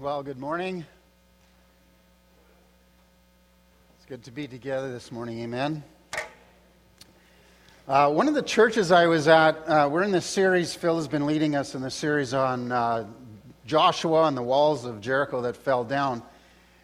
[0.00, 0.86] Well, good morning.
[3.96, 5.40] It's good to be together this morning.
[5.40, 5.84] Amen.
[7.86, 11.06] Uh, one of the churches I was at, uh, we're in this series, Phil has
[11.06, 13.08] been leading us in the series on uh,
[13.66, 16.22] Joshua and the walls of Jericho that fell down.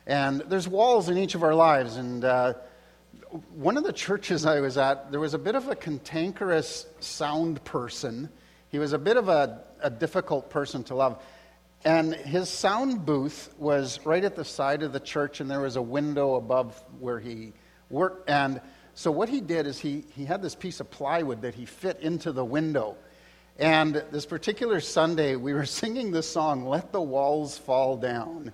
[0.06, 1.96] And there's walls in each of our lives.
[1.96, 2.52] And uh,
[3.54, 7.64] one of the churches I was at, there was a bit of a cantankerous sound
[7.64, 8.28] person.
[8.68, 11.22] He was a bit of a, a difficult person to love.
[11.86, 15.76] And his sound booth was right at the side of the church, and there was
[15.76, 17.52] a window above where he
[17.90, 18.28] worked.
[18.28, 18.60] And
[18.94, 22.00] so, what he did is he, he had this piece of plywood that he fit
[22.00, 22.96] into the window.
[23.56, 28.52] And this particular Sunday, we were singing this song, Let the Walls Fall Down.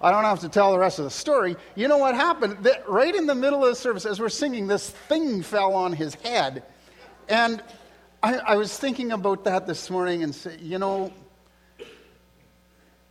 [0.00, 1.56] I don't have to tell the rest of the story.
[1.74, 2.64] You know what happened?
[2.86, 6.14] Right in the middle of the service, as we're singing, this thing fell on his
[6.14, 6.62] head.
[7.28, 7.60] And
[8.22, 11.12] I, I was thinking about that this morning and say, you know,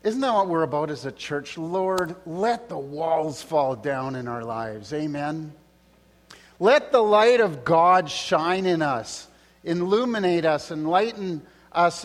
[0.03, 1.57] isn't that what we're about as a church?
[1.57, 4.93] Lord, let the walls fall down in our lives.
[4.93, 5.51] Amen.
[6.59, 9.27] Let the light of God shine in us,
[9.63, 11.47] illuminate us, enlighten us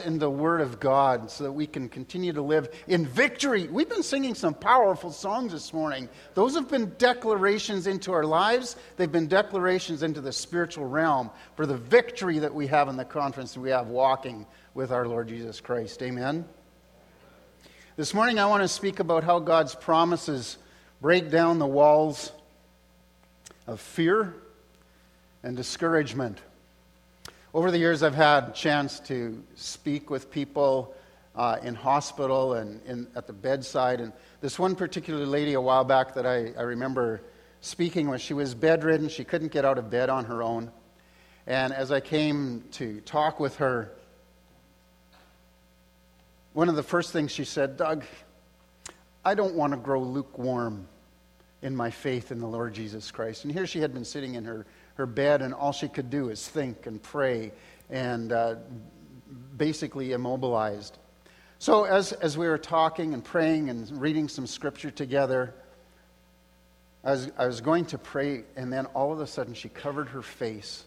[0.05, 3.67] in the Word of God so that we can continue to live in victory.
[3.69, 6.09] We've been singing some powerful songs this morning.
[6.35, 11.67] Those have been declarations into our lives, they've been declarations into the spiritual realm for
[11.67, 15.61] the victory that we have in the conference we have walking with our Lord Jesus
[15.61, 16.03] Christ.
[16.03, 16.45] Amen.
[17.97, 20.59] This morning, I want to speak about how God's promises
[21.01, 22.33] break down the walls
[23.67, 24.35] of fear
[25.43, 26.41] and discouragement.
[27.55, 30.93] Over the years, I've had a chance to speak with people
[31.37, 34.01] uh, in hospital and in, at the bedside.
[34.01, 37.21] And this one particular lady a while back that I, I remember
[37.61, 39.09] speaking with, she was bedridden.
[39.09, 40.73] She couldn't get out of bed on her own.
[41.47, 43.93] And as I came to talk with her,
[46.55, 48.05] one of the first things she said, Doug,
[49.25, 50.89] I don't want to grow lukewarm
[51.63, 53.45] in my faith in the Lord Jesus Christ.
[53.45, 56.29] And here she had been sitting in her her bed, and all she could do
[56.31, 57.53] is think and pray
[57.91, 58.57] and uh,
[59.57, 60.99] basically immobilized.
[61.59, 65.55] So, as, as we were talking and praying and reading some scripture together,
[67.03, 70.09] I was, I was going to pray, and then all of a sudden she covered
[70.09, 70.85] her face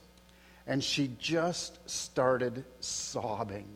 [0.68, 3.68] and she just started sobbing.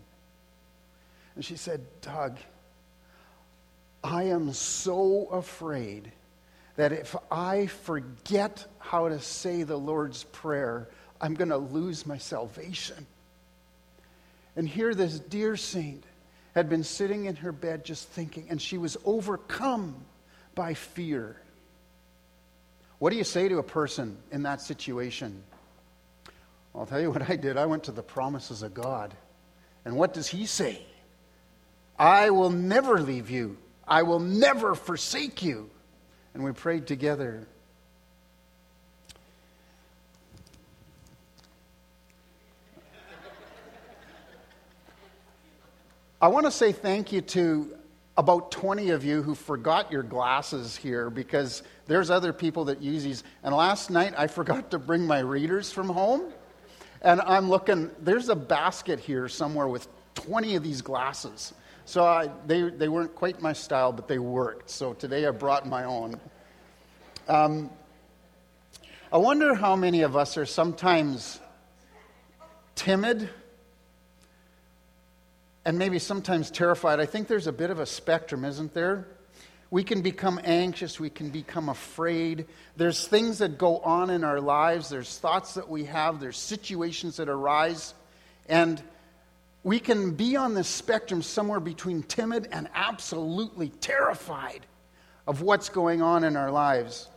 [1.35, 2.37] And she said, Doug,
[4.03, 6.11] I am so afraid
[6.75, 10.89] that if I forget how to say the Lord's Prayer,
[11.19, 13.05] I'm going to lose my salvation.
[14.55, 16.03] And here, this dear saint
[16.55, 19.95] had been sitting in her bed just thinking, and she was overcome
[20.55, 21.37] by fear.
[22.99, 25.43] What do you say to a person in that situation?
[26.75, 27.57] I'll tell you what I did.
[27.57, 29.13] I went to the promises of God.
[29.85, 30.85] And what does He say?
[31.97, 35.69] I will never leave you, I will never forsake you
[36.33, 37.47] and we prayed together.
[46.21, 47.75] I want to say thank you to
[48.15, 53.03] about 20 of you who forgot your glasses here because there's other people that use
[53.03, 53.23] these.
[53.43, 56.31] And last night I forgot to bring my readers from home.
[57.01, 61.53] And I'm looking, there's a basket here somewhere with 20 of these glasses.
[61.85, 64.69] So I, they, they weren't quite my style, but they worked.
[64.69, 66.19] So today I brought my own.
[67.27, 67.69] Um,
[69.11, 71.39] I wonder how many of us are sometimes
[72.75, 73.29] timid
[75.65, 76.99] and maybe sometimes terrified.
[76.99, 79.07] I think there's a bit of a spectrum, isn't there?
[79.69, 82.47] We can become anxious, we can become afraid.
[82.75, 87.17] There's things that go on in our lives, there's thoughts that we have, there's situations
[87.17, 87.93] that arise,
[88.49, 88.81] and
[89.63, 94.65] we can be on this spectrum somewhere between timid and absolutely terrified
[95.27, 97.07] of what's going on in our lives.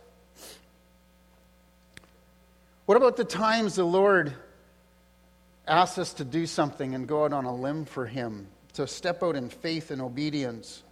[2.85, 4.33] What about the times the Lord
[5.67, 9.23] asks us to do something and go out on a limb for Him, to step
[9.23, 10.83] out in faith and obedience?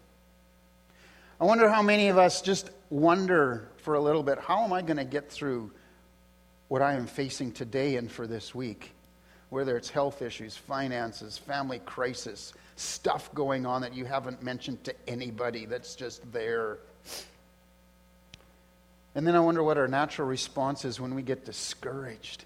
[1.40, 4.82] I wonder how many of us just wonder for a little bit how am I
[4.82, 5.72] going to get through
[6.68, 8.93] what I am facing today and for this week?
[9.54, 14.96] Whether it's health issues, finances, family crisis, stuff going on that you haven't mentioned to
[15.08, 16.80] anybody that's just there.
[19.14, 22.46] And then I wonder what our natural response is when we get discouraged.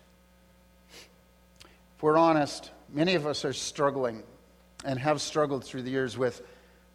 [1.62, 4.22] If we're honest, many of us are struggling
[4.84, 6.42] and have struggled through the years with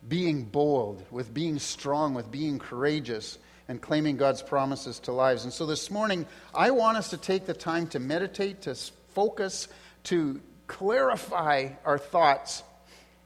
[0.07, 5.45] being bold, with being strong, with being courageous, and claiming God's promises to lives.
[5.45, 8.75] And so this morning, I want us to take the time to meditate, to
[9.15, 9.69] focus,
[10.05, 12.63] to clarify our thoughts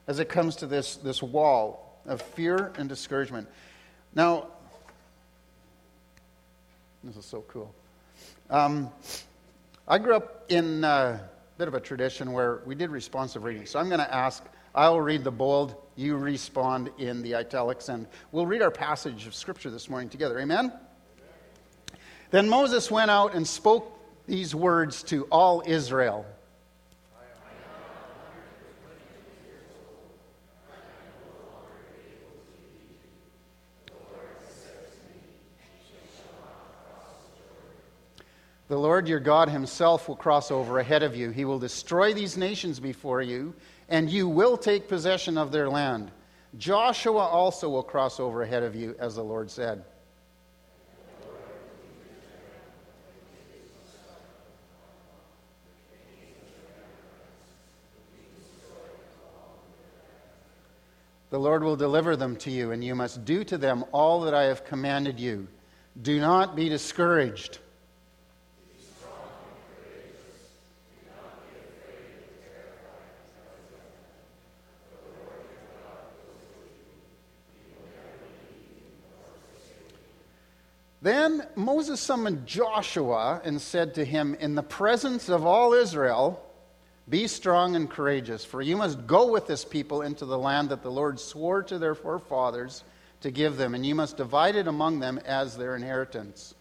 [0.06, 3.49] as it comes to this, this wall of fear and discouragement.
[4.14, 4.49] Now,
[7.02, 7.75] this is so cool.
[8.50, 8.90] Um,
[9.88, 11.20] I grew up in a
[11.58, 13.67] bit of a tradition where we did responsive reading.
[13.67, 14.44] So I'm going to ask,
[14.75, 19.34] I'll read the bold, you respond in the italics, and we'll read our passage of
[19.34, 20.38] Scripture this morning together.
[20.38, 20.72] Amen?
[22.31, 23.93] Then Moses went out and spoke
[24.26, 26.26] these words to all Israel.
[38.69, 41.31] The Lord your God himself will cross over ahead of you.
[41.31, 43.55] He will destroy these nations before you,
[43.89, 46.11] and you will take possession of their land.
[46.59, 49.85] Joshua also will cross over ahead of you, as the Lord said.
[61.31, 64.35] The Lord will deliver them to you, and you must do to them all that
[64.35, 65.47] I have commanded you.
[66.01, 67.59] Do not be discouraged
[81.06, 86.44] Then Moses summoned Joshua and said to him, In the presence of all Israel,
[87.08, 90.82] be strong and courageous, for you must go with this people into the land that
[90.82, 92.82] the Lord swore to their forefathers
[93.20, 96.56] to give them, and you must divide it among them as their inheritance.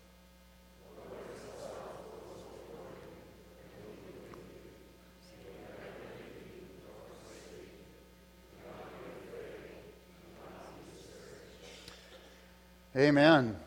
[12.96, 13.58] Amen.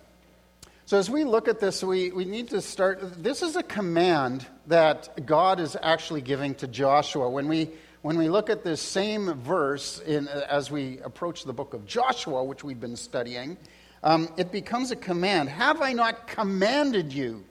[0.88, 3.22] So, as we look at this, we, we need to start.
[3.22, 7.28] This is a command that God is actually giving to Joshua.
[7.28, 7.68] When we,
[8.00, 12.42] when we look at this same verse in, as we approach the book of Joshua,
[12.42, 13.58] which we've been studying,
[14.02, 17.44] um, it becomes a command Have I not commanded you?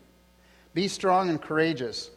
[0.73, 2.09] Be strong and courageous.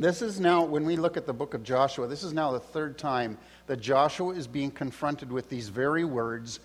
[0.00, 2.58] This is now, when we look at the book of Joshua, this is now the
[2.58, 3.38] third time
[3.68, 6.58] that Joshua is being confronted with these very words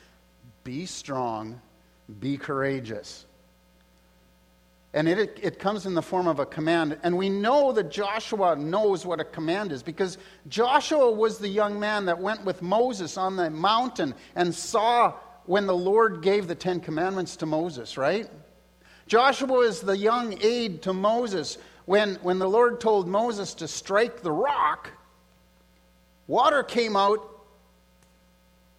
[0.64, 1.62] Be strong
[2.20, 3.26] be courageous.
[4.94, 6.98] And it, it comes in the form of a command.
[7.04, 10.18] And we know that Joshua knows what a command is because
[10.50, 15.14] Joshua was the young man that went with Moses on the mountain and saw
[15.46, 18.30] when the Lord gave the Ten Commandments to Moses, right?
[19.08, 24.22] Joshua is the young aide to Moses when, when the Lord told Moses to strike
[24.22, 24.92] the rock,
[26.28, 27.28] water came out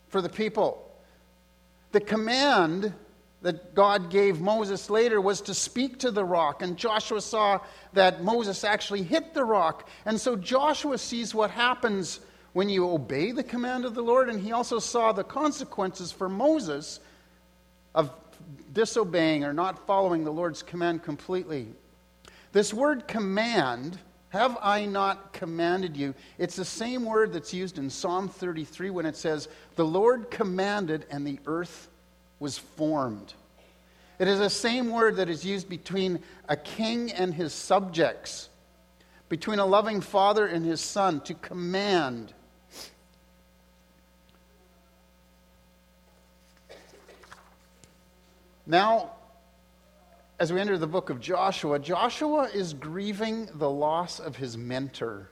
[0.08, 0.90] for the people.
[1.92, 2.94] The command
[3.42, 6.62] that God gave Moses later was to speak to the rock.
[6.62, 7.60] And Joshua saw
[7.92, 9.88] that Moses actually hit the rock.
[10.06, 12.20] And so Joshua sees what happens
[12.52, 14.28] when you obey the command of the Lord.
[14.28, 17.00] And he also saw the consequences for Moses
[17.94, 18.12] of
[18.72, 21.66] disobeying or not following the Lord's command completely.
[22.52, 23.98] This word command,
[24.28, 26.14] have I not commanded you?
[26.38, 31.06] It's the same word that's used in Psalm 33 when it says, The Lord commanded
[31.10, 31.88] and the earth
[32.42, 33.32] was formed.
[34.18, 36.18] It is the same word that is used between
[36.48, 38.48] a king and his subjects,
[39.28, 42.34] between a loving father and his son, to command.
[48.66, 49.12] Now,
[50.40, 55.28] as we enter the book of Joshua, Joshua is grieving the loss of his mentor.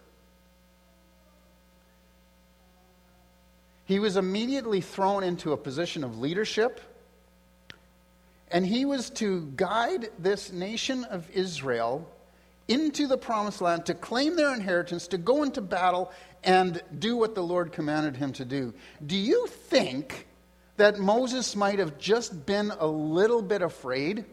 [3.85, 6.81] He was immediately thrown into a position of leadership
[8.51, 12.09] and he was to guide this nation of Israel
[12.69, 16.11] into the promised land to claim their inheritance, to go into battle,
[16.45, 18.73] and do what the Lord commanded him to do.
[19.05, 20.27] Do you think
[20.77, 24.25] that Moses might have just been a little bit afraid?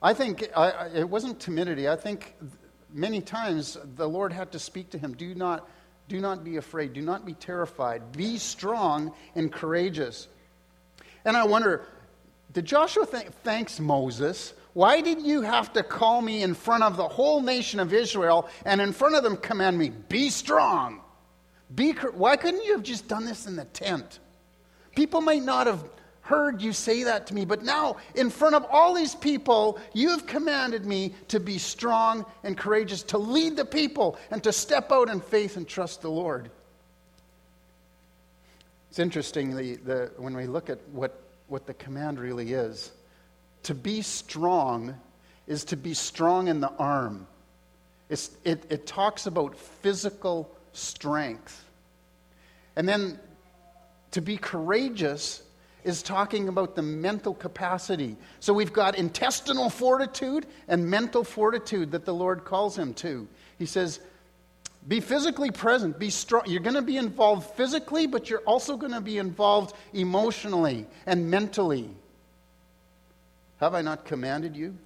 [0.00, 1.88] I think I, it wasn't timidity.
[1.88, 2.34] I think
[2.92, 5.68] many times the Lord had to speak to him do not,
[6.08, 10.28] do not be afraid, do not be terrified, be strong and courageous.
[11.24, 11.86] And I wonder,
[12.52, 14.54] did Joshua think, thanks Moses?
[14.74, 18.48] Why did you have to call me in front of the whole nation of Israel
[18.64, 21.00] and in front of them command me, be strong?
[21.74, 24.18] Be, why couldn't you have just done this in the tent?
[24.94, 25.84] People might not have
[26.22, 30.10] heard you say that to me, but now in front of all these people, you
[30.10, 34.92] have commanded me to be strong and courageous, to lead the people, and to step
[34.92, 36.50] out in faith and trust the Lord.
[38.92, 42.92] It's interesting the, the, when we look at what, what the command really is.
[43.62, 44.94] To be strong
[45.46, 47.26] is to be strong in the arm.
[48.10, 51.64] It, it talks about physical strength.
[52.76, 53.18] And then
[54.10, 55.42] to be courageous
[55.84, 58.18] is talking about the mental capacity.
[58.40, 63.26] So we've got intestinal fortitude and mental fortitude that the Lord calls him to.
[63.58, 64.00] He says,
[64.86, 66.42] be physically present, be strong.
[66.46, 71.30] You're going to be involved physically, but you're also going to be involved emotionally and
[71.30, 71.88] mentally.
[73.60, 74.76] Have I not commanded you?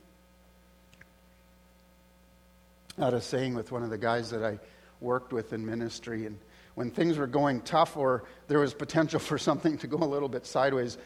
[2.98, 4.58] I had a saying with one of the guys that I
[5.00, 6.38] worked with in ministry, and
[6.74, 10.28] when things were going tough or there was potential for something to go a little
[10.28, 10.98] bit sideways,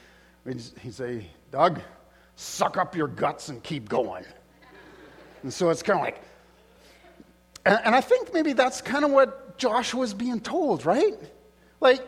[0.44, 1.80] he'd say, Doug,
[2.34, 4.24] suck up your guts and keep going.
[5.42, 6.22] And so it's kind of like,
[7.70, 11.14] and, and I think maybe that's kind of what Joshua's being told, right?
[11.80, 12.06] Like,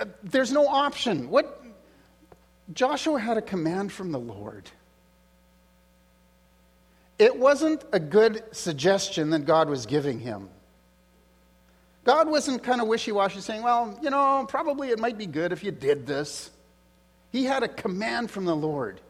[0.00, 1.28] uh, there's no option.
[1.28, 1.62] What
[2.72, 4.70] Joshua had a command from the Lord.
[7.18, 10.48] It wasn't a good suggestion that God was giving him.
[12.04, 15.52] God wasn't kind of wishy washy saying, well, you know, probably it might be good
[15.52, 16.50] if you did this.
[17.32, 19.00] He had a command from the Lord.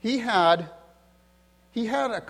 [0.00, 0.68] He had,
[1.72, 2.22] he had a,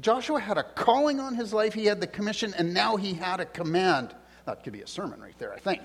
[0.00, 3.40] Joshua had a calling on his life, he had the commission, and now he had
[3.40, 4.14] a command.
[4.46, 5.82] That could be a sermon right there, I think.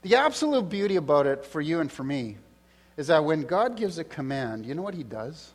[0.00, 2.38] The absolute beauty about it for you and for me
[2.96, 5.52] is that when God gives a command, you know what he does?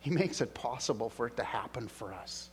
[0.00, 2.50] He makes it possible for it to happen for us.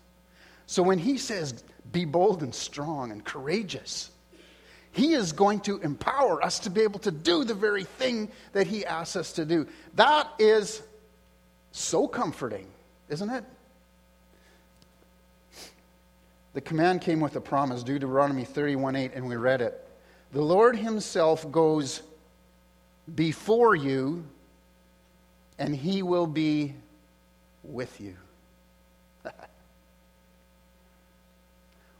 [0.67, 4.11] So when he says, be bold and strong and courageous,
[4.91, 8.67] he is going to empower us to be able to do the very thing that
[8.67, 9.67] he asks us to do.
[9.95, 10.81] That is
[11.75, 12.67] so comforting,
[13.09, 13.43] isn't it?
[16.53, 19.85] The command came with a promise, Deuteronomy 31 8, and we read it.
[20.31, 22.01] The Lord himself goes
[23.13, 24.23] before you,
[25.59, 26.73] and he will be
[27.63, 28.15] with you.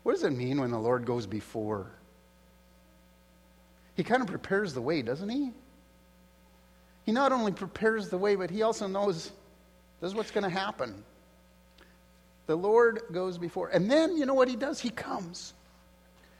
[0.03, 1.88] What does it mean when the Lord goes before?
[3.96, 5.51] He kind of prepares the way, doesn't he?
[7.08, 9.32] He not only prepares the way, but he also knows
[10.06, 11.04] this is what's going to happen.
[12.46, 13.70] The Lord goes before.
[13.70, 14.80] And then, you know what he does?
[14.80, 15.56] He comes.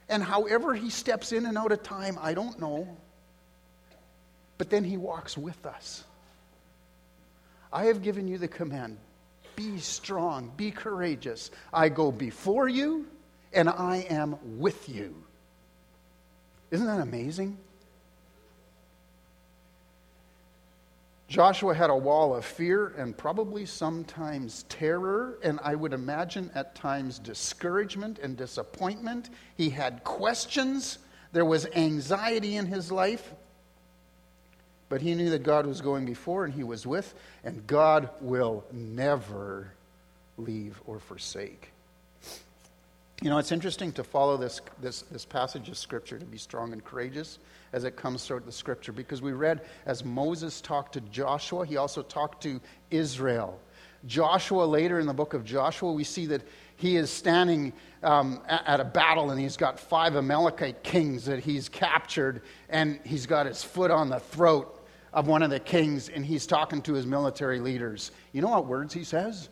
[0.08, 2.96] And however he steps in and out of time, I don't know.
[4.60, 6.04] But then he walks with us.
[7.74, 9.00] I have given you the command
[9.56, 11.50] be strong, be courageous.
[11.74, 13.08] I go before you,
[13.52, 15.16] and I am with you.
[16.70, 17.58] Isn't that amazing?
[21.27, 26.75] Joshua had a wall of fear and probably sometimes terror, and I would imagine at
[26.75, 29.32] times discouragement and disappointment.
[29.58, 31.00] He had questions,
[31.32, 33.34] there was anxiety in his life,
[34.88, 38.63] but he knew that God was going before and he was with, and God will
[38.72, 39.72] never
[40.38, 41.72] leave or forsake.
[43.22, 46.72] You know, it's interesting to follow this, this, this passage of Scripture to be strong
[46.72, 47.39] and courageous
[47.75, 51.75] as it comes throughout the Scripture because we read as Moses talked to Joshua, he
[51.75, 53.60] also talked to Israel.
[54.08, 56.41] Joshua, later in the book of Joshua, we see that
[56.77, 61.67] he is standing um, at a battle and he's got five Amalekite kings that he's
[61.67, 66.25] captured, and he's got his foot on the throat of one of the kings, and
[66.25, 68.12] he's talking to his military leaders.
[68.32, 69.50] You know what words he says?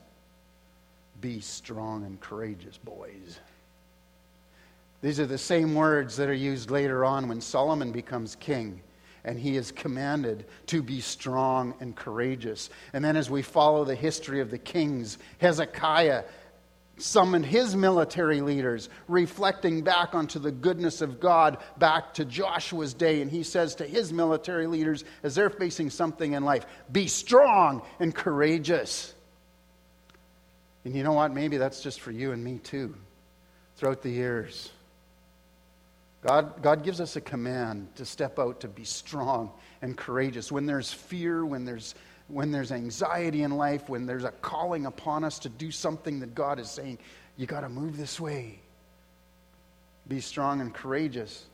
[1.19, 3.39] Be strong and courageous, boys.
[5.03, 8.81] These are the same words that are used later on when Solomon becomes king
[9.25, 12.69] and he is commanded to be strong and courageous.
[12.93, 16.23] And then, as we follow the history of the kings, Hezekiah
[16.97, 23.21] summoned his military leaders, reflecting back onto the goodness of God back to Joshua's day.
[23.21, 27.81] And he says to his military leaders, as they're facing something in life, be strong
[27.99, 29.13] and courageous.
[30.85, 31.33] And you know what?
[31.33, 32.95] Maybe that's just for you and me too,
[33.75, 34.71] throughout the years.
[36.23, 39.51] God, God gives us a command to step out to be strong
[39.81, 40.51] and courageous.
[40.51, 41.95] When there's fear, when there's,
[42.29, 46.33] when there's anxiety in life, when there's a calling upon us to do something that
[46.33, 46.99] God is saying,
[47.35, 48.59] you got to move this way.
[50.07, 51.45] Be strong and courageous.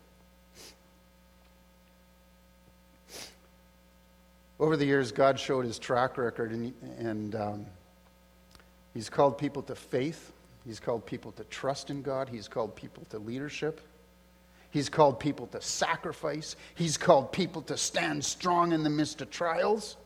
[4.59, 7.65] Over the years, God showed his track record, and, and um,
[8.93, 10.31] he's called people to faith.
[10.65, 12.29] He's called people to trust in God.
[12.29, 13.81] He's called people to leadership.
[14.71, 16.55] He's called people to sacrifice.
[16.75, 19.97] He's called people to stand strong in the midst of trials,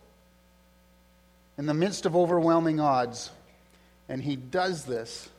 [1.58, 3.30] in the midst of overwhelming odds.
[4.08, 5.30] And he does this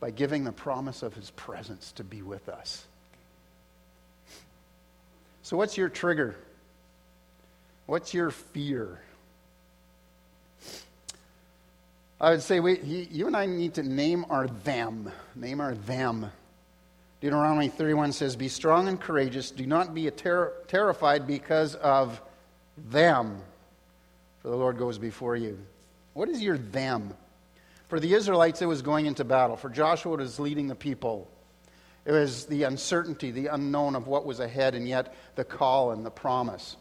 [0.00, 2.84] by giving the promise of his presence to be with us.
[5.42, 6.36] So, what's your trigger?
[7.86, 9.00] What's your fear?
[12.20, 15.10] I would say we, you and I need to name our them.
[15.36, 16.30] Name our them.
[17.20, 19.50] Deuteronomy 31 says, Be strong and courageous.
[19.50, 22.20] Do not be ter- terrified because of
[22.76, 23.40] them,
[24.42, 25.58] for the Lord goes before you.
[26.14, 27.14] What is your them?
[27.88, 29.56] For the Israelites, it was going into battle.
[29.56, 31.28] For Joshua, it was leading the people.
[32.04, 36.06] It was the uncertainty, the unknown of what was ahead, and yet the call and
[36.06, 36.76] the promise.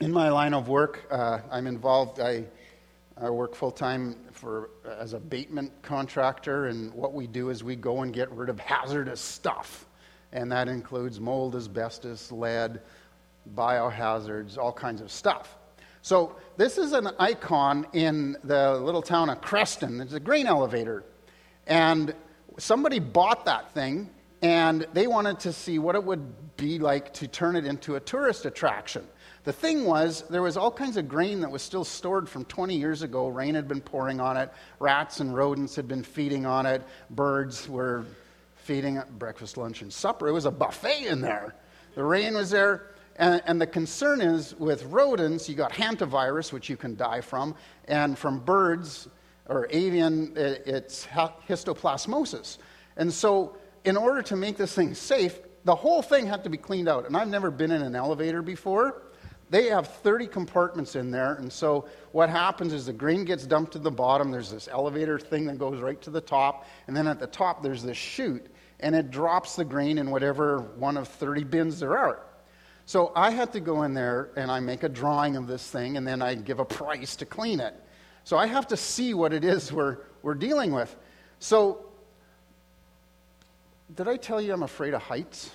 [0.00, 2.20] In my line of work, uh, I'm involved.
[2.20, 2.44] I,
[3.22, 7.76] I work full time for as a batement contractor, and what we do is we
[7.76, 9.86] go and get rid of hazardous stuff,
[10.32, 12.80] and that includes mold, asbestos, lead,
[13.54, 15.56] biohazards, all kinds of stuff.
[16.02, 20.00] So this is an icon in the little town of Creston.
[20.00, 21.04] It's a grain elevator,
[21.68, 22.16] and
[22.58, 24.10] somebody bought that thing,
[24.42, 28.00] and they wanted to see what it would be like to turn it into a
[28.00, 29.06] tourist attraction.
[29.44, 32.76] The thing was, there was all kinds of grain that was still stored from 20
[32.76, 33.26] years ago.
[33.26, 37.68] Rain had been pouring on it, rats and rodents had been feeding on it, birds
[37.68, 38.04] were
[38.54, 40.28] feeding it, breakfast, lunch, and supper.
[40.28, 41.54] It was a buffet in there.
[41.96, 42.88] The rain was there.
[43.16, 47.54] And, and, the concern is with rodents, you got hantavirus, which you can die from,
[47.86, 49.06] and from birds
[49.48, 52.56] or avian, it, it's histoplasmosis.
[52.96, 56.56] And so, in order to make this thing safe, the whole thing had to be
[56.56, 57.06] cleaned out.
[57.06, 59.02] And I've never been in an elevator before,
[59.52, 63.72] they have 30 compartments in there, and so what happens is the grain gets dumped
[63.72, 64.30] to the bottom.
[64.30, 67.62] There's this elevator thing that goes right to the top, and then at the top
[67.62, 68.46] there's this chute,
[68.80, 72.22] and it drops the grain in whatever one of 30 bins there are.
[72.86, 75.98] So I had to go in there and I make a drawing of this thing,
[75.98, 77.74] and then I give a price to clean it.
[78.24, 80.96] So I have to see what it is we're, we're dealing with.
[81.40, 81.84] So,
[83.94, 85.50] did I tell you I'm afraid of heights?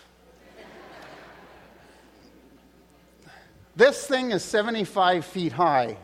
[3.78, 5.98] This thing is 75 feet high,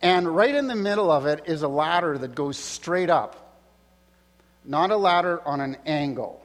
[0.00, 3.58] and right in the middle of it is a ladder that goes straight up.
[4.64, 6.40] Not a ladder on an angle,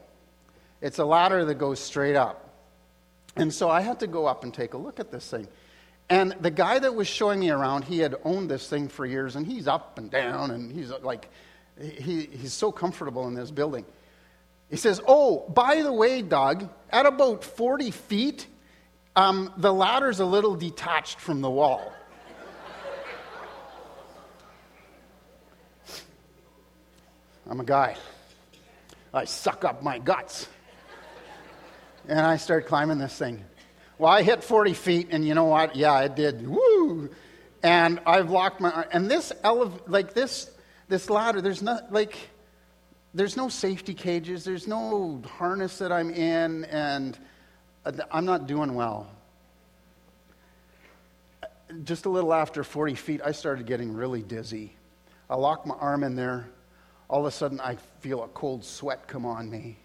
[0.82, 2.50] it's a ladder that goes straight up.
[3.36, 5.48] And so I had to go up and take a look at this thing.
[6.10, 9.36] And the guy that was showing me around, he had owned this thing for years,
[9.36, 11.30] and he's up and down, and he's uh, like,
[11.80, 13.86] he, he's so comfortable in this building.
[14.72, 18.48] He says, Oh, by the way, Doug, at about 40 feet,
[19.16, 21.94] um, the ladder's a little detached from the wall.
[27.50, 27.96] I'm a guy.
[29.14, 30.48] I suck up my guts.
[32.08, 33.44] And I start climbing this thing.
[33.98, 35.76] Well, I hit 40 feet, and you know what?
[35.76, 36.48] Yeah, I did.
[36.48, 37.10] Woo!
[37.62, 40.52] And I've locked my and this elev- like this
[40.90, 41.42] this ladder.
[41.42, 42.18] There's not like
[43.14, 44.44] there's no safety cages.
[44.44, 47.18] There's no harness that I'm in, and
[47.86, 49.08] Uh, I'm not doing well.
[51.84, 54.76] Just a little after 40 feet, I started getting really dizzy.
[55.30, 56.48] I locked my arm in there.
[57.10, 59.78] All of a sudden, I feel a cold sweat come on me.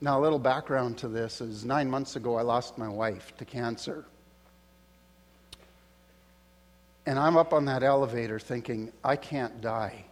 [0.00, 3.44] Now, a little background to this is nine months ago, I lost my wife to
[3.44, 4.04] cancer.
[7.06, 10.04] And I'm up on that elevator thinking, I can't die.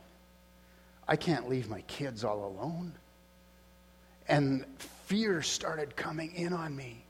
[1.07, 2.95] I can't leave my kids all alone.
[4.27, 4.65] And
[5.07, 7.05] fear started coming in on me.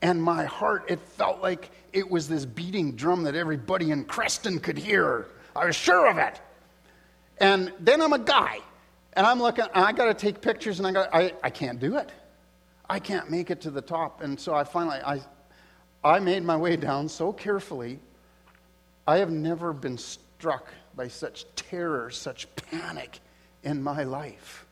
[0.00, 4.58] And my heart, it felt like it was this beating drum that everybody in Creston
[4.58, 5.26] could hear.
[5.54, 6.40] I was sure of it.
[7.38, 8.58] And then I'm a guy.
[9.14, 11.98] And I'm looking, I got to take pictures, and I, got, I, I can't do
[11.98, 12.10] it.
[12.88, 14.22] I can't make it to the top.
[14.22, 15.20] And so I finally, I,
[16.02, 18.00] I made my way down so carefully.
[19.06, 23.20] I have never been struck by such terror, such panic
[23.62, 24.66] in my life.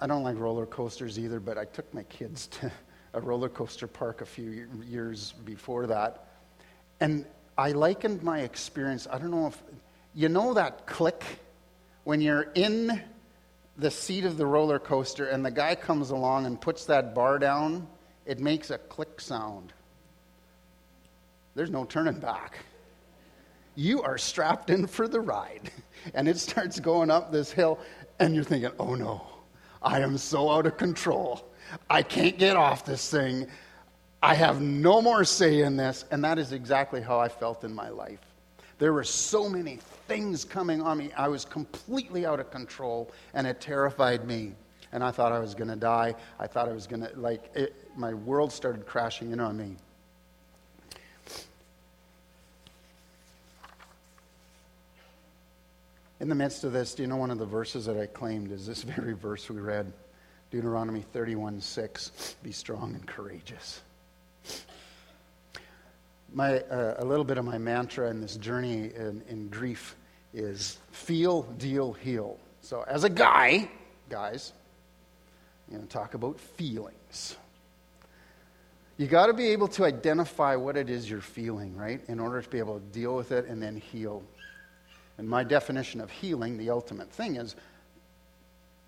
[0.00, 2.70] I don't like roller coasters either, but I took my kids to
[3.14, 6.28] a roller coaster park a few years before that.
[7.00, 9.62] And I likened my experience, I don't know if
[10.14, 11.24] you know that click
[12.04, 13.02] when you're in
[13.76, 17.38] the seat of the roller coaster and the guy comes along and puts that bar
[17.38, 17.86] down,
[18.26, 19.72] it makes a click sound.
[21.54, 22.58] There's no turning back.
[23.74, 25.70] You are strapped in for the ride,
[26.14, 27.78] and it starts going up this hill,
[28.18, 29.26] and you're thinking, oh no
[29.82, 31.48] I am so out of control.
[31.88, 33.46] I can't get off this thing.
[34.22, 36.04] I have no more say in this.
[36.10, 38.20] And that is exactly how I felt in my life.
[38.78, 41.10] There were so many things coming on me.
[41.16, 44.54] I was completely out of control, and it terrified me.
[44.92, 46.14] And I thought I was going to die.
[46.38, 49.76] I thought I was going to, like, it, my world started crashing in on me.
[56.20, 58.50] In the midst of this, do you know one of the verses that I claimed
[58.50, 59.92] is this very verse we read?
[60.50, 62.36] Deuteronomy 31 6.
[62.42, 63.82] Be strong and courageous.
[66.32, 69.96] My, uh, a little bit of my mantra in this journey in, in grief
[70.34, 72.38] is feel, deal, heal.
[72.60, 73.70] So, as a guy,
[74.10, 74.52] guys,
[75.66, 77.36] I'm going to talk about feelings.
[78.98, 82.42] You got to be able to identify what it is you're feeling, right, in order
[82.42, 84.22] to be able to deal with it and then heal.
[85.18, 87.56] And my definition of healing, the ultimate thing, is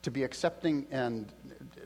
[0.03, 1.31] to be accepting and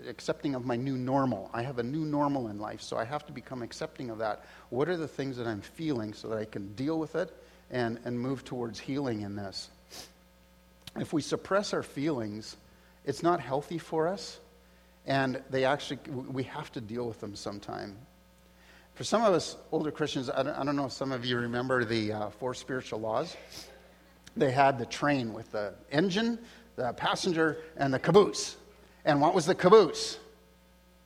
[0.09, 1.51] accepting of my new normal.
[1.53, 4.45] I have a new normal in life, so I have to become accepting of that.
[4.71, 7.35] What are the things that I'm feeling so that I can deal with it
[7.71, 9.69] and, and move towards healing in this?
[10.97, 12.57] If we suppress our feelings,
[13.05, 14.39] it's not healthy for us,
[15.07, 17.97] and they actually, we have to deal with them sometime.
[18.95, 21.37] For some of us older Christians, I don't, I don't know if some of you
[21.37, 23.37] remember the uh, four spiritual laws.
[24.37, 26.39] They had the train with the engine,
[26.77, 28.57] the passenger, and the caboose.
[29.05, 30.19] And what was the caboose?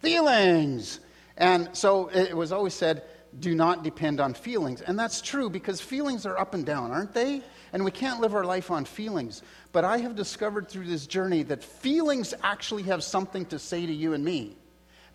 [0.00, 1.00] Feelings.
[1.36, 3.02] And so it was always said,
[3.38, 4.80] do not depend on feelings.
[4.80, 7.42] And that's true because feelings are up and down, aren't they?
[7.72, 9.42] And we can't live our life on feelings.
[9.72, 13.92] But I have discovered through this journey that feelings actually have something to say to
[13.92, 14.56] you and me.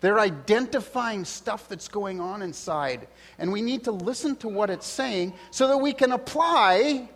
[0.00, 3.08] They're identifying stuff that's going on inside.
[3.38, 7.08] And we need to listen to what it's saying so that we can apply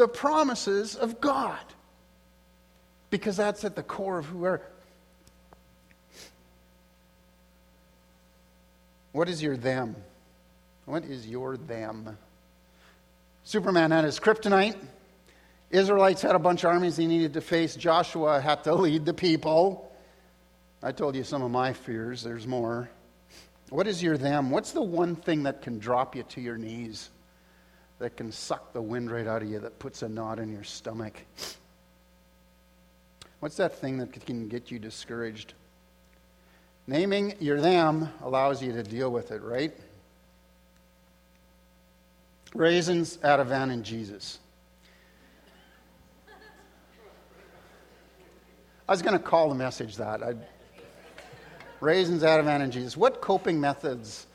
[0.00, 1.60] the promises of God
[3.10, 4.62] because that's at the core of who we are.
[9.12, 9.94] What is your them?
[10.86, 12.16] What is your them?
[13.44, 14.78] Superman had his kryptonite.
[15.68, 17.76] Israelites had a bunch of armies he needed to face.
[17.76, 19.92] Joshua had to lead the people.
[20.82, 22.22] I told you some of my fears.
[22.22, 22.88] There's more.
[23.68, 24.50] What is your them?
[24.50, 27.10] What's the one thing that can drop you to your knees?
[28.00, 30.64] That can suck the wind right out of you, that puts a knot in your
[30.64, 31.14] stomach?
[33.40, 35.54] What's that thing that can get you discouraged?
[36.86, 39.72] Naming your them allows you to deal with it, right?
[42.54, 44.38] Raisins, Ativan, and Jesus.
[48.88, 50.20] I was going to call the message that.
[50.20, 50.38] I'd,
[51.80, 52.96] raisins, Ativan, and Jesus.
[52.96, 54.26] What coping methods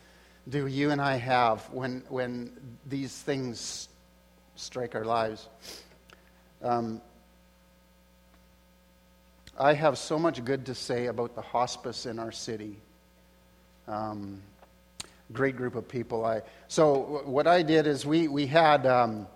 [0.48, 2.52] do you and I have when, when
[2.86, 3.88] these things
[4.54, 5.48] strike our lives?
[6.62, 7.00] Um,
[9.58, 12.76] I have so much good to say about the hospice in our city.
[13.88, 14.42] Um,
[15.32, 16.24] great group of people.
[16.24, 19.26] I, so, what I did is we, we had um,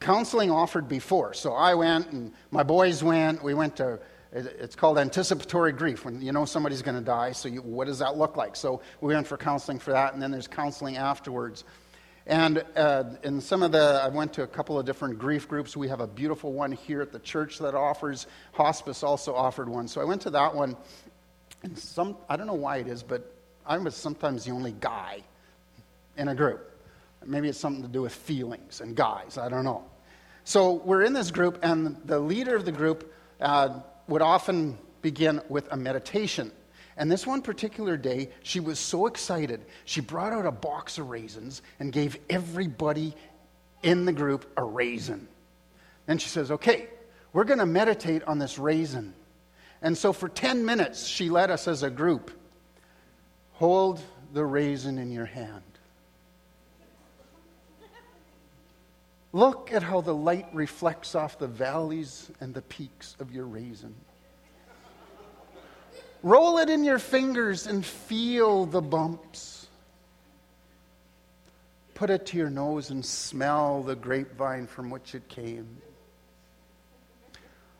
[0.00, 1.34] counseling offered before.
[1.34, 3.42] So, I went and my boys went.
[3.42, 3.98] We went to,
[4.36, 7.32] it's called anticipatory grief, when you know somebody's going to die.
[7.32, 8.56] So, you, what does that look like?
[8.56, 11.64] So, we went for counseling for that, and then there's counseling afterwards.
[12.26, 15.76] And uh, in some of the, I went to a couple of different grief groups.
[15.76, 18.26] We have a beautiful one here at the church that offers.
[18.52, 19.86] Hospice also offered one.
[19.86, 20.76] So I went to that one.
[21.62, 23.32] And some, I don't know why it is, but
[23.64, 25.22] I was sometimes the only guy
[26.16, 26.72] in a group.
[27.24, 29.38] Maybe it's something to do with feelings and guys.
[29.38, 29.84] I don't know.
[30.42, 35.40] So we're in this group, and the leader of the group uh, would often begin
[35.48, 36.52] with a meditation.
[36.96, 41.10] And this one particular day, she was so excited, she brought out a box of
[41.10, 43.14] raisins and gave everybody
[43.82, 45.28] in the group a raisin.
[46.06, 46.88] Then she says, Okay,
[47.32, 49.14] we're going to meditate on this raisin.
[49.82, 52.30] And so for 10 minutes, she led us as a group
[53.52, 54.00] hold
[54.32, 55.62] the raisin in your hand.
[59.36, 63.94] Look at how the light reflects off the valleys and the peaks of your raisin.
[66.22, 69.66] Roll it in your fingers and feel the bumps.
[71.92, 75.82] Put it to your nose and smell the grapevine from which it came.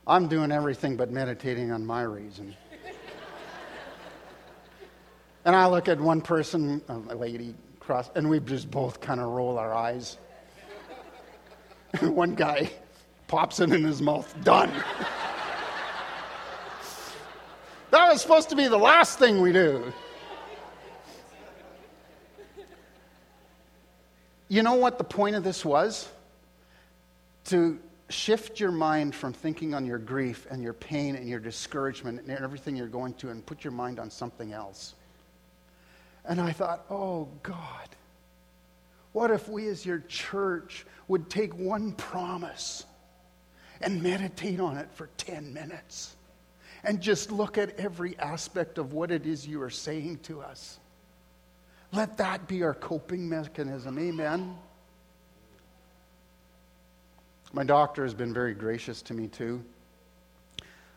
[0.07, 2.55] I'm doing everything but meditating on my raisin.
[5.47, 9.29] and I look at one person, a lady, cross, and we just both kind of
[9.29, 10.19] roll our eyes.
[12.03, 12.71] one guy
[13.29, 14.73] pops it in his mouth, done.
[17.91, 19.93] That was supposed to be the last thing we do.
[24.49, 26.09] You know what the point of this was?
[27.47, 27.79] To
[28.09, 32.31] shift your mind from thinking on your grief and your pain and your discouragement and
[32.31, 34.95] everything you're going to and put your mind on something else.
[36.25, 37.89] And I thought, oh God,
[39.17, 42.85] what if we as your church would take one promise
[43.81, 46.17] and meditate on it for 10 minutes?
[46.87, 50.79] and just look at every aspect of what it is you are saying to us.
[51.93, 53.99] Let that be our coping mechanism.
[53.99, 54.57] Amen.
[57.53, 59.65] My doctor has been very gracious to me, too.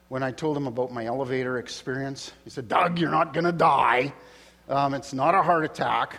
[0.09, 3.51] When I told him about my elevator experience, he said, Doug, you're not going to
[3.51, 4.13] die.
[4.67, 6.17] Um, it's not a heart attack.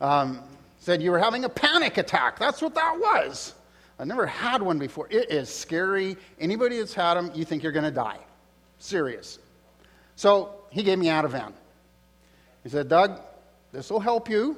[0.00, 0.42] Um,
[0.86, 2.38] said you were having a panic attack.
[2.38, 3.54] That's what that was.
[3.98, 5.08] I've never had one before.
[5.10, 6.16] It is scary.
[6.38, 8.20] Anybody that's had them, you think you're going to die.
[8.78, 9.40] Serious.
[10.14, 11.54] So he gave me Ativan.
[12.62, 13.20] He said, Doug,
[13.72, 14.56] this will help you,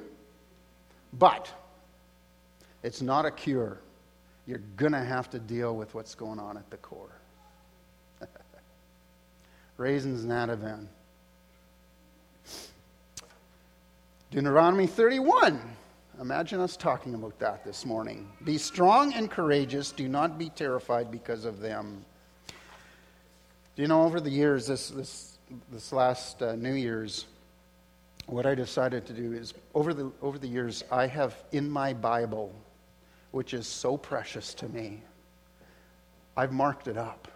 [1.13, 1.51] but
[2.83, 3.79] it's not a cure.
[4.45, 7.17] You're going to have to deal with what's going on at the core.
[9.77, 10.85] Raisins and Ativan.
[14.29, 15.59] Deuteronomy 31.
[16.19, 18.27] Imagine us talking about that this morning.
[18.43, 19.93] Be strong and courageous.
[19.93, 22.03] Do not be terrified because of them.
[23.77, 25.37] Do you know, over the years, this, this,
[25.71, 27.25] this last uh, New Year's,
[28.25, 31.93] what I decided to do is over the, over the years, I have in my
[31.93, 32.53] Bible,
[33.31, 35.01] which is so precious to me,
[36.35, 37.29] I've marked it up.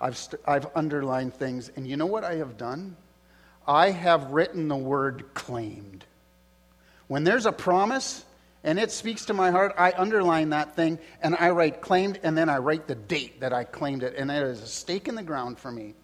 [0.00, 1.70] I've, st- I've underlined things.
[1.76, 2.96] And you know what I have done?
[3.64, 6.04] I have written the word claimed.
[7.08, 8.24] When there's a promise
[8.64, 12.36] and it speaks to my heart, I underline that thing and I write claimed and
[12.36, 14.14] then I write the date that I claimed it.
[14.16, 15.94] And it is a stake in the ground for me.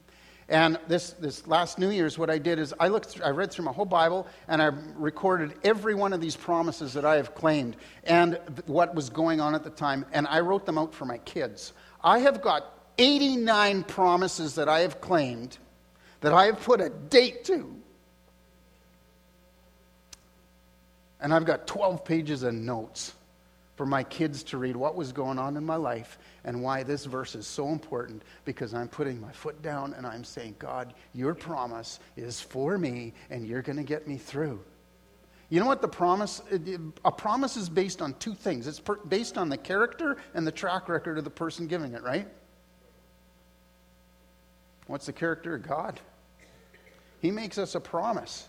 [0.48, 3.50] And this, this last New Year's, what I did is I looked, through, I read
[3.50, 7.34] through my whole Bible, and I recorded every one of these promises that I have
[7.34, 10.94] claimed and th- what was going on at the time, and I wrote them out
[10.94, 11.74] for my kids.
[12.02, 12.64] I have got
[12.96, 15.58] 89 promises that I have claimed
[16.20, 17.76] that I have put a date to.
[21.20, 23.12] And I've got 12 pages of notes
[23.76, 27.04] for my kids to read what was going on in my life and why this
[27.04, 31.33] verse is so important because I'm putting my foot down and I'm saying, God, your
[31.35, 34.61] promise is for me and you're going to get me through.
[35.48, 36.42] You know what the promise
[37.04, 38.66] a promise is based on two things.
[38.66, 42.02] It's per, based on the character and the track record of the person giving it,
[42.02, 42.28] right?
[44.88, 46.00] What's the character of God?
[47.20, 48.48] He makes us a promise.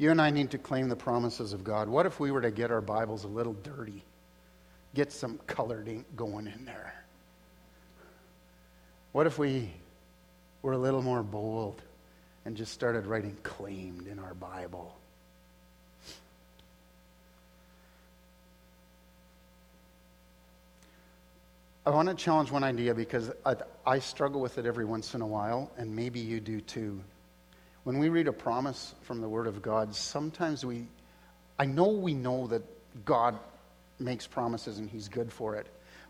[0.00, 1.86] You and I need to claim the promises of God.
[1.86, 4.02] What if we were to get our Bibles a little dirty?
[4.94, 6.94] Get some colored ink going in there.
[9.12, 9.70] What if we
[10.62, 11.82] were a little more bold
[12.46, 14.96] and just started writing claimed in our Bible?
[21.84, 25.20] I want to challenge one idea because I, I, struggle with it every once in
[25.20, 27.02] a while, and maybe you do too.
[27.90, 30.86] When we read a promise from the Word of God, sometimes we,
[31.58, 32.62] I know we know that
[33.04, 33.36] God
[33.98, 35.66] makes promises and He's good for it.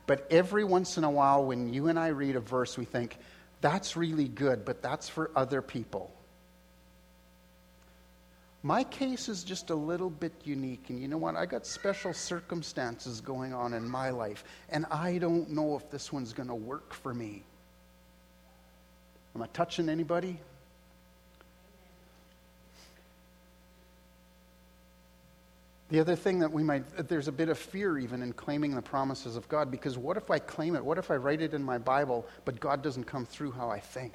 [0.07, 3.17] But every once in a while, when you and I read a verse, we think,
[3.63, 6.13] that's really good, but that's for other people.
[8.63, 11.35] My case is just a little bit unique, and you know what?
[11.35, 16.13] I got special circumstances going on in my life, and I don't know if this
[16.13, 17.43] one's going to work for me.
[19.35, 20.39] Am I touching anybody?
[25.91, 28.83] The other thing that we might, there's a bit of fear even in claiming the
[28.83, 30.85] promises of God because what if I claim it?
[30.85, 33.81] What if I write it in my Bible, but God doesn't come through how I
[33.81, 34.15] think?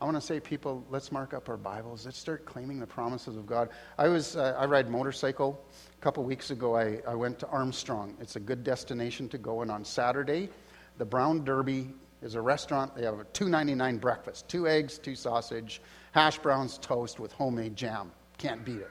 [0.00, 2.06] I want to say, people, let's mark up our Bibles.
[2.06, 3.70] Let's start claiming the promises of God.
[3.98, 5.62] I was, uh, I ride motorcycle.
[5.98, 8.16] A couple weeks ago, I, I went to Armstrong.
[8.20, 9.62] It's a good destination to go.
[9.62, 10.48] And on Saturday,
[10.96, 11.88] the Brown Derby
[12.22, 12.94] is a restaurant.
[12.94, 17.32] They have a two ninety nine breakfast: two eggs, two sausage, hash browns, toast with
[17.32, 18.10] homemade jam.
[18.38, 18.90] Can't beat it.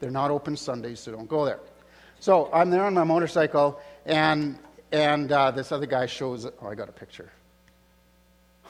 [0.00, 1.60] They're not open Sundays, so don't go there.
[2.20, 4.58] So I'm there on my motorcycle, and,
[4.92, 7.30] and uh, this other guy shows Oh, I got a picture.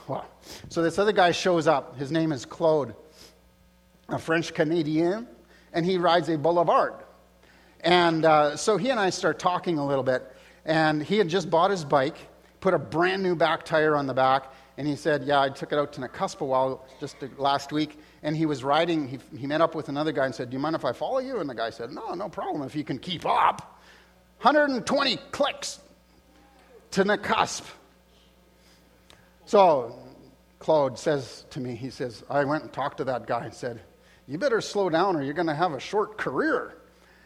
[0.09, 0.27] Wow.
[0.69, 1.97] So this other guy shows up.
[1.97, 2.95] His name is Claude,
[4.09, 5.27] a French Canadian,
[5.73, 6.95] and he rides a Boulevard.
[7.81, 10.25] And uh, so he and I start talking a little bit,
[10.65, 12.17] and he had just bought his bike,
[12.61, 15.73] put a brand new back tire on the back, and he said, Yeah, I took
[15.73, 19.47] it out to Nakusp a while just last week, and he was riding, he, he
[19.47, 21.39] met up with another guy and said, Do you mind if I follow you?
[21.39, 23.81] And the guy said, No, no problem if you can keep up.
[24.43, 25.79] 120 clicks
[26.91, 27.62] to Nakusp.
[29.45, 29.97] So
[30.59, 33.81] Claude says to me, he says, I went and talked to that guy and said,
[34.27, 36.77] You better slow down or you're going to have a short career.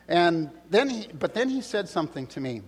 [0.07, 2.61] And then he, but then he said something to me.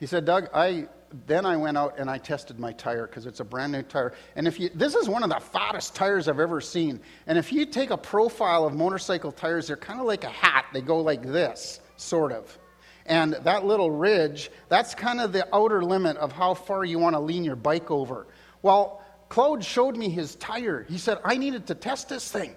[0.00, 0.88] He said, Doug, I,
[1.26, 4.14] then I went out and I tested my tire because it's a brand new tire.
[4.36, 7.00] And if you, this is one of the fattest tires I've ever seen.
[7.26, 10.66] And if you take a profile of motorcycle tires, they're kind of like a hat.
[10.72, 12.58] They go like this, sort of.
[13.06, 17.14] And that little ridge, that's kind of the outer limit of how far you want
[17.14, 18.26] to lean your bike over.
[18.62, 20.86] Well, Claude showed me his tire.
[20.88, 22.56] He said, I needed to test this thing.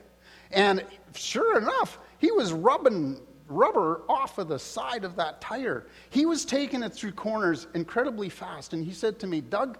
[0.51, 5.85] And sure enough, he was rubbing rubber off of the side of that tire.
[6.09, 8.73] He was taking it through corners incredibly fast.
[8.73, 9.77] And he said to me, Doug,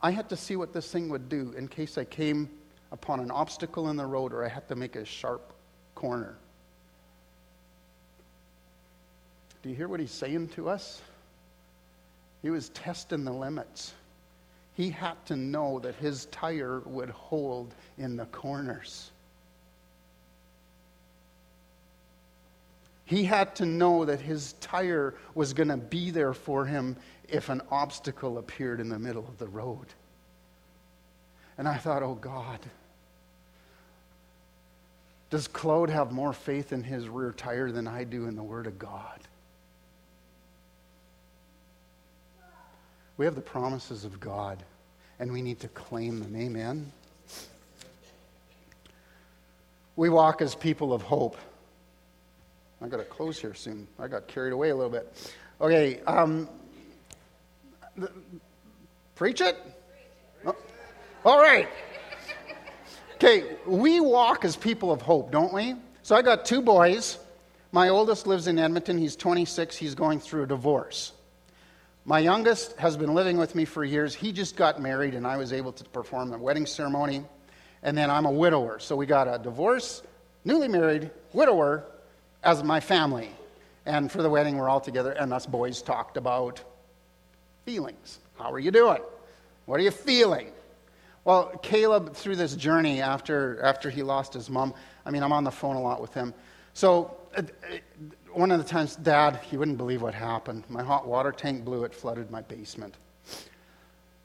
[0.00, 2.48] I had to see what this thing would do in case I came
[2.92, 5.52] upon an obstacle in the road or I had to make a sharp
[5.94, 6.36] corner.
[9.62, 11.02] Do you hear what he's saying to us?
[12.42, 13.92] He was testing the limits.
[14.74, 19.10] He had to know that his tire would hold in the corners.
[23.08, 26.94] He had to know that his tire was going to be there for him
[27.26, 29.86] if an obstacle appeared in the middle of the road.
[31.56, 32.58] And I thought, oh God,
[35.30, 38.66] does Claude have more faith in his rear tire than I do in the Word
[38.66, 39.20] of God?
[43.16, 44.62] We have the promises of God,
[45.18, 46.36] and we need to claim them.
[46.36, 46.92] Amen.
[49.96, 51.38] We walk as people of hope.
[52.80, 53.88] I got to close here soon.
[53.98, 55.32] I got carried away a little bit.
[55.60, 56.48] Okay, um,
[57.96, 58.10] the,
[59.16, 59.56] preach it.
[60.46, 60.54] Oh,
[61.24, 61.68] all right.
[63.14, 65.74] Okay, we walk as people of hope, don't we?
[66.04, 67.18] So I got two boys.
[67.72, 68.96] My oldest lives in Edmonton.
[68.96, 69.76] He's 26.
[69.76, 71.12] He's going through a divorce.
[72.04, 74.14] My youngest has been living with me for years.
[74.14, 77.24] He just got married, and I was able to perform the wedding ceremony.
[77.82, 78.78] And then I'm a widower.
[78.78, 80.02] So we got a divorce,
[80.44, 81.84] newly married, widower,
[82.48, 83.30] as my family.
[83.84, 86.62] And for the wedding, we're all together, and us boys talked about
[87.66, 88.20] feelings.
[88.38, 89.02] How are you doing?
[89.66, 90.52] What are you feeling?
[91.24, 94.72] Well, Caleb, through this journey after, after he lost his mom,
[95.04, 96.32] I mean, I'm on the phone a lot with him.
[96.72, 97.76] So, uh, uh
[98.32, 100.64] one of the times, Dad, he wouldn't believe what happened.
[100.68, 102.94] My hot water tank blew, it flooded my basement.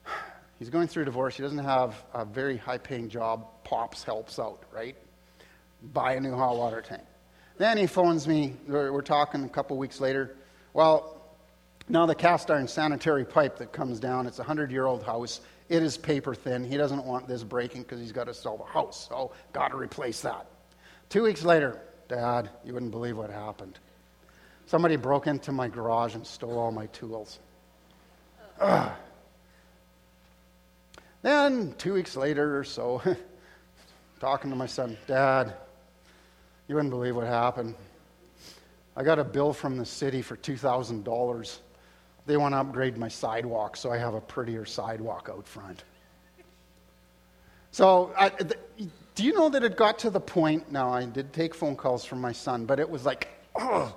[0.59, 1.35] He's going through a divorce.
[1.35, 3.47] He doesn't have a very high paying job.
[3.63, 4.95] Pops helps out, right?
[5.93, 7.03] Buy a new hot water tank.
[7.57, 8.55] Then he phones me.
[8.67, 10.35] We're, we're talking a couple weeks later.
[10.73, 11.21] Well,
[11.89, 15.41] now the cast iron sanitary pipe that comes down, it's a 100 year old house.
[15.69, 16.63] It is paper thin.
[16.63, 19.07] He doesn't want this breaking because he's got to sell the house.
[19.09, 20.45] So, got to replace that.
[21.09, 23.79] Two weeks later, Dad, you wouldn't believe what happened.
[24.65, 27.39] Somebody broke into my garage and stole all my tools.
[28.59, 28.91] Ugh.
[31.21, 33.01] Then, two weeks later or so,
[34.19, 35.53] talking to my son, Dad,
[36.67, 37.75] you wouldn't believe what happened.
[38.95, 41.59] I got a bill from the city for $2,000.
[42.25, 45.83] They want to upgrade my sidewalk, so I have a prettier sidewalk out front.
[47.71, 48.31] So, I,
[49.15, 50.71] do you know that it got to the point?
[50.71, 53.93] Now, I did take phone calls from my son, but it was like, oh,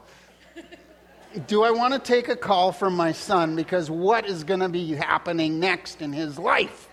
[1.47, 4.69] do I want to take a call from my son because what is going to
[4.69, 6.89] be happening next in his life?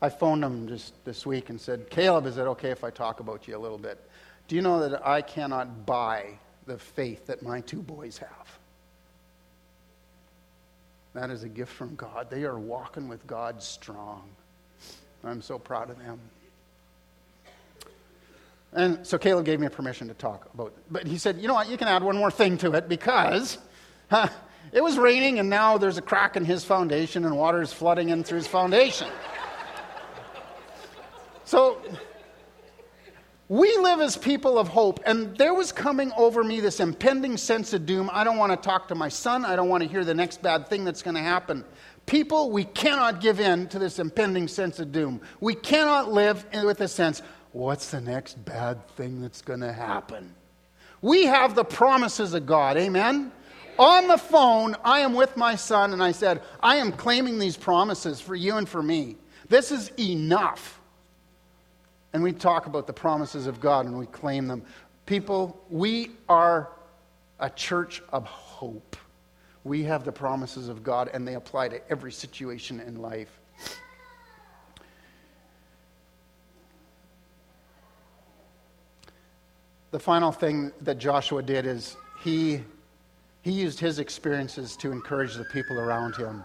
[0.00, 3.20] I phoned him just this week and said, Caleb, is it okay if I talk
[3.20, 3.98] about you a little bit?
[4.46, 8.58] Do you know that I cannot buy the faith that my two boys have?
[11.14, 12.30] That is a gift from God.
[12.30, 14.28] They are walking with God strong.
[15.24, 16.20] I'm so proud of them.
[18.72, 20.84] And so Caleb gave me permission to talk about it.
[20.90, 23.58] But he said, you know what, you can add one more thing to it because
[24.10, 24.28] huh,
[24.72, 28.10] it was raining and now there's a crack in his foundation and water is flooding
[28.10, 29.08] in through his foundation.
[31.48, 31.80] So
[33.48, 37.72] we live as people of hope, and there was coming over me this impending sense
[37.72, 38.10] of doom.
[38.12, 39.46] I don't want to talk to my son.
[39.46, 41.64] I don't want to hear the next bad thing that's going to happen.
[42.04, 45.22] People, we cannot give in to this impending sense of doom.
[45.40, 50.34] We cannot live with a sense, what's the next bad thing that's going to happen?
[51.00, 52.76] We have the promises of God.
[52.76, 53.32] Amen?
[53.78, 57.56] On the phone, I am with my son, and I said, I am claiming these
[57.56, 59.16] promises for you and for me.
[59.48, 60.77] This is enough
[62.12, 64.62] and we talk about the promises of God and we claim them.
[65.06, 66.70] People, we are
[67.40, 68.96] a church of hope.
[69.64, 73.38] We have the promises of God and they apply to every situation in life.
[79.90, 82.62] The final thing that Joshua did is he,
[83.40, 86.42] he used his experiences to encourage the people around him.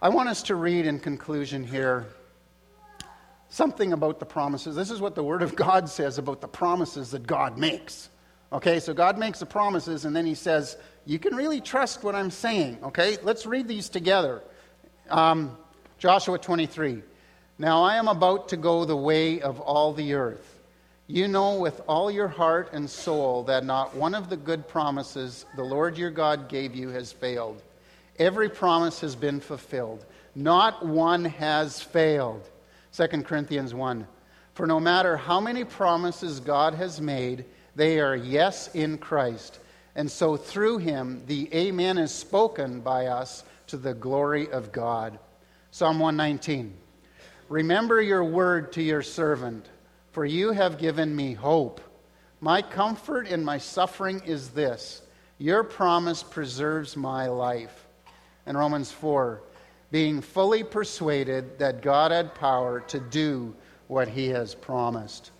[0.00, 2.06] I want us to read in conclusion here
[3.48, 4.76] something about the promises.
[4.76, 8.08] This is what the Word of God says about the promises that God makes.
[8.52, 12.14] Okay, so God makes the promises, and then He says, You can really trust what
[12.14, 12.78] I'm saying.
[12.82, 14.42] Okay, let's read these together.
[15.10, 15.56] Um,
[15.98, 17.02] Joshua 23.
[17.58, 20.60] Now I am about to go the way of all the earth.
[21.08, 25.46] You know with all your heart and soul that not one of the good promises
[25.56, 27.62] the Lord your God gave you has failed.
[28.18, 30.04] Every promise has been fulfilled.
[30.34, 32.48] Not one has failed.
[32.92, 34.06] 2 Corinthians 1.
[34.54, 37.44] For no matter how many promises God has made,
[37.76, 39.60] they are yes in Christ.
[39.94, 45.18] And so through him, the Amen is spoken by us to the glory of God.
[45.70, 46.74] Psalm 119.
[47.48, 49.68] Remember your word to your servant,
[50.10, 51.80] for you have given me hope.
[52.40, 55.02] My comfort in my suffering is this
[55.38, 57.86] your promise preserves my life.
[58.44, 59.42] And Romans 4
[59.90, 63.54] being fully persuaded that God had power to do
[63.86, 65.30] what he has promised.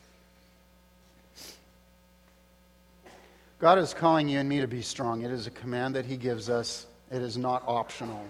[3.59, 5.23] God is calling you and me to be strong.
[5.23, 8.25] It is a command that he gives us, it is not optional.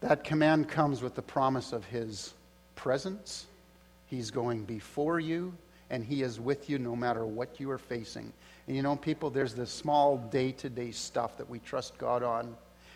[0.00, 2.34] That command comes with the promise of his
[2.76, 3.46] presence.
[4.06, 5.54] He's going before you,
[5.88, 8.30] and he is with you no matter what you are facing.
[8.66, 12.22] And you know, people, there's this small day to day stuff that we trust God
[12.22, 12.54] on,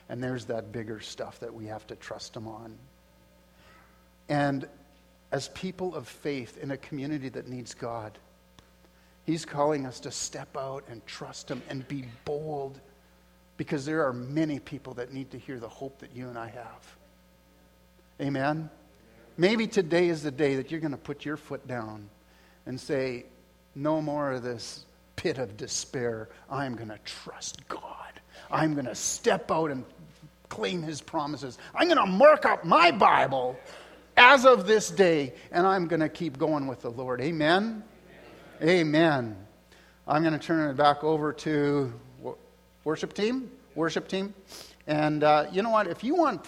[0.08, 2.76] and there's that bigger stuff that we have to trust Him on.
[4.28, 4.68] And
[5.30, 8.18] as people of faith in a community that needs God,
[9.24, 12.80] He's calling us to step out and trust Him and be bold
[13.58, 16.48] because there are many people that need to hear the hope that you and I
[16.48, 16.96] have.
[18.20, 18.70] Amen?
[19.36, 22.08] Maybe today is the day that you're going to put your foot down
[22.66, 23.26] and say,
[23.74, 24.86] No more of this
[25.16, 26.28] pit of despair.
[26.50, 28.20] I'm going to trust God.
[28.50, 29.84] I'm going to step out and
[30.48, 31.58] claim his promises.
[31.74, 33.58] I'm going to mark up my Bible
[34.16, 37.20] as of this day, and I'm going to keep going with the Lord.
[37.20, 37.84] Amen?
[38.62, 38.70] Amen.
[38.70, 39.36] Amen.
[40.06, 41.92] I'm going to turn it back over to
[42.84, 43.50] worship team.
[43.74, 44.34] Worship team.
[44.86, 45.86] And uh, you know what?
[45.86, 46.46] If you want.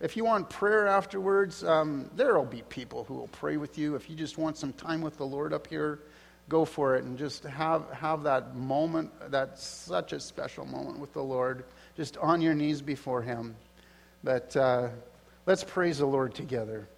[0.00, 3.94] If you want prayer afterwards, um, there will be people who will pray with you.
[3.94, 6.00] If you just want some time with the Lord up here,
[6.48, 11.12] go for it and just have, have that moment, that's such a special moment with
[11.12, 11.64] the Lord,
[12.02, 13.54] just on your knees before Him.
[14.24, 14.88] But uh,
[15.46, 16.88] let's praise the Lord together.